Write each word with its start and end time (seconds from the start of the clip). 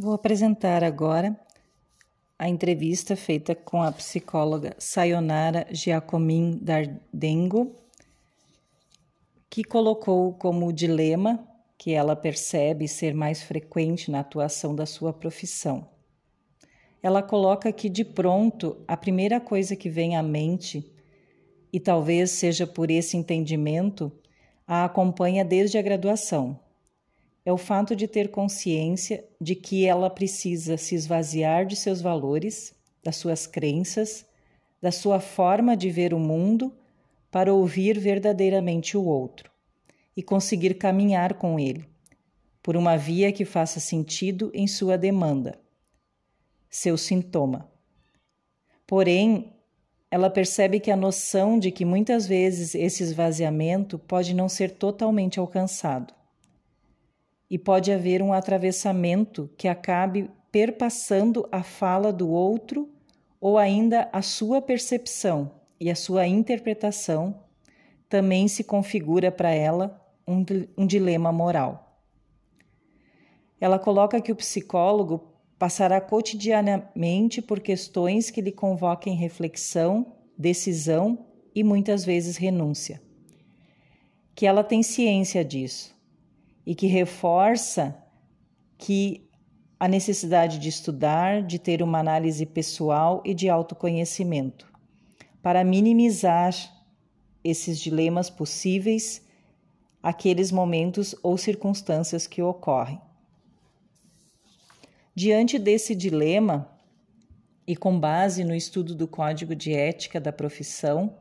Vou 0.00 0.14
apresentar 0.14 0.84
agora 0.84 1.36
a 2.38 2.48
entrevista 2.48 3.16
feita 3.16 3.52
com 3.52 3.82
a 3.82 3.90
psicóloga 3.90 4.76
Sayonara 4.78 5.66
Giacomin 5.72 6.56
Dardengo, 6.62 7.74
que 9.50 9.64
colocou 9.64 10.34
como 10.34 10.72
dilema 10.72 11.44
que 11.76 11.94
ela 11.94 12.14
percebe 12.14 12.86
ser 12.86 13.12
mais 13.12 13.42
frequente 13.42 14.08
na 14.08 14.20
atuação 14.20 14.72
da 14.72 14.86
sua 14.86 15.12
profissão. 15.12 15.88
Ela 17.02 17.20
coloca 17.20 17.72
que 17.72 17.88
de 17.88 18.04
pronto 18.04 18.76
a 18.86 18.96
primeira 18.96 19.40
coisa 19.40 19.74
que 19.74 19.90
vem 19.90 20.16
à 20.16 20.22
mente, 20.22 20.94
e 21.72 21.80
talvez 21.80 22.30
seja 22.30 22.68
por 22.68 22.88
esse 22.88 23.16
entendimento, 23.16 24.12
a 24.64 24.84
acompanha 24.84 25.44
desde 25.44 25.76
a 25.76 25.82
graduação 25.82 26.56
é 27.48 27.52
o 27.52 27.56
fato 27.56 27.96
de 27.96 28.06
ter 28.06 28.30
consciência 28.30 29.24
de 29.40 29.54
que 29.54 29.86
ela 29.86 30.10
precisa 30.10 30.76
se 30.76 30.94
esvaziar 30.94 31.64
de 31.64 31.76
seus 31.76 32.02
valores, 32.02 32.74
das 33.02 33.16
suas 33.16 33.46
crenças, 33.46 34.26
da 34.82 34.92
sua 34.92 35.18
forma 35.18 35.74
de 35.74 35.88
ver 35.88 36.12
o 36.12 36.18
mundo 36.18 36.76
para 37.30 37.50
ouvir 37.50 37.98
verdadeiramente 37.98 38.98
o 38.98 39.04
outro 39.06 39.50
e 40.14 40.22
conseguir 40.22 40.74
caminhar 40.74 41.38
com 41.38 41.58
ele, 41.58 41.88
por 42.62 42.76
uma 42.76 42.98
via 42.98 43.32
que 43.32 43.46
faça 43.46 43.80
sentido 43.80 44.50
em 44.52 44.66
sua 44.66 44.98
demanda, 44.98 45.58
seu 46.68 46.98
sintoma. 46.98 47.66
Porém, 48.86 49.54
ela 50.10 50.28
percebe 50.28 50.80
que 50.80 50.90
a 50.90 50.96
noção 50.96 51.58
de 51.58 51.70
que 51.70 51.86
muitas 51.86 52.26
vezes 52.26 52.74
esse 52.74 53.02
esvaziamento 53.02 53.98
pode 53.98 54.34
não 54.34 54.50
ser 54.50 54.72
totalmente 54.72 55.40
alcançado 55.40 56.17
e 57.50 57.58
pode 57.58 57.90
haver 57.90 58.22
um 58.22 58.32
atravessamento 58.32 59.50
que 59.56 59.68
acabe 59.68 60.30
perpassando 60.52 61.48
a 61.50 61.62
fala 61.62 62.12
do 62.12 62.28
outro 62.28 62.88
ou 63.40 63.56
ainda 63.56 64.08
a 64.12 64.20
sua 64.20 64.60
percepção 64.60 65.52
e 65.80 65.90
a 65.90 65.94
sua 65.94 66.26
interpretação 66.26 67.42
também 68.08 68.48
se 68.48 68.64
configura 68.64 69.30
para 69.30 69.50
ela 69.50 70.02
um, 70.26 70.44
um 70.76 70.86
dilema 70.86 71.30
moral. 71.30 72.02
Ela 73.60 73.78
coloca 73.78 74.20
que 74.20 74.32
o 74.32 74.36
psicólogo 74.36 75.32
passará 75.58 76.00
cotidianamente 76.00 77.42
por 77.42 77.60
questões 77.60 78.30
que 78.30 78.40
lhe 78.40 78.52
convoquem 78.52 79.16
reflexão, 79.16 80.14
decisão 80.36 81.26
e 81.54 81.64
muitas 81.64 82.04
vezes 82.04 82.36
renúncia. 82.36 83.02
Que 84.34 84.46
ela 84.46 84.62
tem 84.62 84.82
ciência 84.82 85.44
disso 85.44 85.97
e 86.68 86.74
que 86.74 86.86
reforça 86.86 87.96
que 88.76 89.26
a 89.80 89.88
necessidade 89.88 90.58
de 90.58 90.68
estudar, 90.68 91.42
de 91.42 91.58
ter 91.58 91.82
uma 91.82 91.98
análise 91.98 92.44
pessoal 92.44 93.22
e 93.24 93.32
de 93.32 93.48
autoconhecimento, 93.48 94.70
para 95.42 95.64
minimizar 95.64 96.54
esses 97.42 97.80
dilemas 97.80 98.28
possíveis, 98.28 99.26
aqueles 100.02 100.52
momentos 100.52 101.14
ou 101.22 101.38
circunstâncias 101.38 102.26
que 102.26 102.42
ocorrem. 102.42 103.00
Diante 105.14 105.58
desse 105.58 105.94
dilema, 105.94 106.70
e 107.66 107.74
com 107.74 107.98
base 107.98 108.44
no 108.44 108.54
estudo 108.54 108.94
do 108.94 109.08
Código 109.08 109.56
de 109.56 109.72
Ética 109.72 110.20
da 110.20 110.34
profissão, 110.34 111.16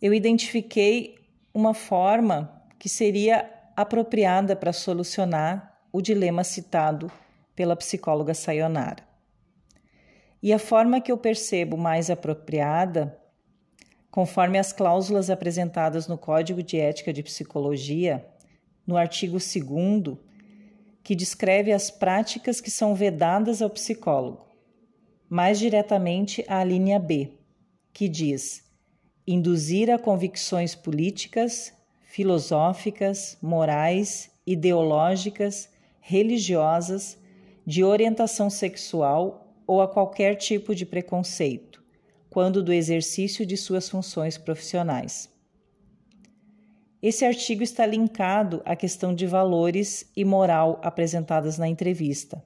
eu 0.00 0.14
identifiquei 0.14 1.16
uma 1.52 1.74
forma 1.74 2.62
que 2.78 2.88
seria 2.88 3.59
apropriada 3.80 4.54
para 4.54 4.72
solucionar 4.72 5.80
o 5.92 6.00
dilema 6.00 6.44
citado 6.44 7.10
pela 7.54 7.76
psicóloga 7.76 8.34
Sayonara. 8.34 9.02
E 10.42 10.52
a 10.52 10.58
forma 10.58 11.00
que 11.00 11.12
eu 11.12 11.18
percebo 11.18 11.76
mais 11.76 12.08
apropriada, 12.08 13.18
conforme 14.10 14.58
as 14.58 14.72
cláusulas 14.72 15.28
apresentadas 15.28 16.06
no 16.08 16.16
Código 16.16 16.62
de 16.62 16.78
Ética 16.78 17.12
de 17.12 17.22
Psicologia, 17.22 18.26
no 18.86 18.96
artigo 18.96 19.36
2, 19.38 20.18
que 21.02 21.14
descreve 21.14 21.72
as 21.72 21.90
práticas 21.90 22.60
que 22.60 22.70
são 22.70 22.94
vedadas 22.94 23.60
ao 23.60 23.70
psicólogo, 23.70 24.46
mais 25.28 25.58
diretamente 25.58 26.44
à 26.48 26.64
linha 26.64 26.98
B, 26.98 27.32
que 27.92 28.08
diz 28.08 28.68
induzir 29.26 29.90
a 29.90 29.98
convicções 29.98 30.74
políticas, 30.74 31.72
filosóficas, 32.10 33.38
morais, 33.40 34.32
ideológicas, 34.44 35.70
religiosas, 36.00 37.16
de 37.64 37.84
orientação 37.84 38.50
sexual 38.50 39.54
ou 39.64 39.80
a 39.80 39.86
qualquer 39.86 40.34
tipo 40.34 40.74
de 40.74 40.84
preconceito, 40.84 41.80
quando 42.28 42.64
do 42.64 42.72
exercício 42.72 43.46
de 43.46 43.56
suas 43.56 43.88
funções 43.88 44.36
profissionais. 44.36 45.30
Esse 47.00 47.24
artigo 47.24 47.62
está 47.62 47.86
linkado 47.86 48.60
à 48.64 48.74
questão 48.74 49.14
de 49.14 49.24
valores 49.24 50.10
e 50.16 50.24
moral 50.24 50.80
apresentadas 50.82 51.58
na 51.58 51.68
entrevista, 51.68 52.42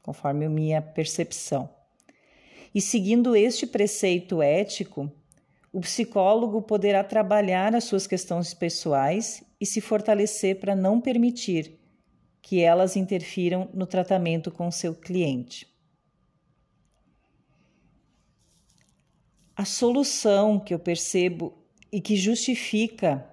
conforme 0.00 0.48
minha 0.48 0.80
percepção. 0.80 1.68
E 2.72 2.80
seguindo 2.80 3.34
este 3.34 3.66
preceito 3.66 4.40
ético, 4.40 5.10
o 5.76 5.80
psicólogo 5.82 6.62
poderá 6.62 7.04
trabalhar 7.04 7.74
as 7.74 7.84
suas 7.84 8.06
questões 8.06 8.54
pessoais 8.54 9.44
e 9.60 9.66
se 9.66 9.82
fortalecer 9.82 10.58
para 10.58 10.74
não 10.74 10.98
permitir 10.98 11.78
que 12.40 12.62
elas 12.62 12.96
interfiram 12.96 13.68
no 13.74 13.86
tratamento 13.86 14.50
com 14.50 14.70
seu 14.70 14.94
cliente. 14.94 15.68
A 19.54 19.66
solução 19.66 20.58
que 20.58 20.72
eu 20.72 20.78
percebo 20.78 21.52
e 21.92 22.00
que 22.00 22.16
justifica 22.16 23.28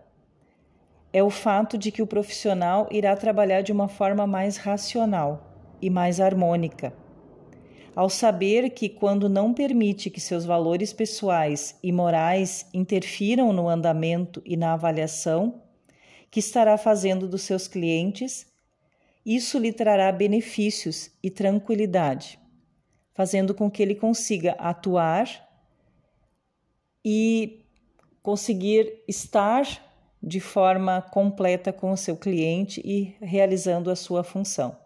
é 1.13 1.23
o 1.23 1.29
fato 1.29 1.77
de 1.77 1.93
que 1.93 2.01
o 2.01 2.07
profissional 2.07 2.89
irá 2.91 3.15
trabalhar 3.15 3.61
de 3.61 3.71
uma 3.71 3.87
forma 3.87 4.27
mais 4.27 4.57
racional 4.57 5.49
e 5.81 5.89
mais 5.89 6.19
harmônica 6.19 6.93
ao 7.95 8.09
saber 8.09 8.71
que, 8.71 8.89
quando 8.89 9.29
não 9.29 9.53
permite 9.53 10.09
que 10.09 10.19
seus 10.19 10.45
valores 10.45 10.91
pessoais 10.91 11.77
e 11.83 11.91
morais 11.91 12.67
interfiram 12.73 13.53
no 13.53 13.69
andamento 13.69 14.41
e 14.45 14.57
na 14.57 14.73
avaliação 14.73 15.61
que 16.31 16.39
estará 16.39 16.77
fazendo 16.77 17.27
dos 17.27 17.43
seus 17.43 17.67
clientes, 17.67 18.47
isso 19.25 19.59
lhe 19.59 19.71
trará 19.71 20.11
benefícios 20.11 21.11
e 21.21 21.29
tranquilidade, 21.29 22.39
fazendo 23.13 23.53
com 23.53 23.69
que 23.69 23.81
ele 23.81 23.95
consiga 23.95 24.53
atuar 24.53 25.27
e 27.05 27.63
conseguir 28.21 29.03
estar 29.07 29.63
de 30.21 30.39
forma 30.39 31.01
completa 31.01 31.71
com 31.71 31.91
o 31.91 31.97
seu 31.97 32.15
cliente 32.15 32.81
e 32.83 33.15
realizando 33.21 33.91
a 33.91 33.95
sua 33.95 34.23
função. 34.23 34.82